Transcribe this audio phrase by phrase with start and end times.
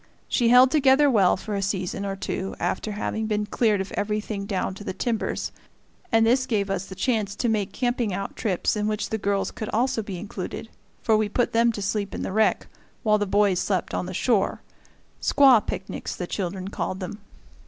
[0.27, 4.47] She held together well for a season or two after having been cleared of everything
[4.47, 5.51] down to the timbers,
[6.11, 9.51] and this gave us the chance to make camping out trips in which the girls
[9.51, 10.69] could also be included,
[11.03, 12.65] for we put them to sleep in the wreck,
[13.03, 14.63] while the boys slept on the shore;
[15.21, 17.19] squaw picnics, the children called them.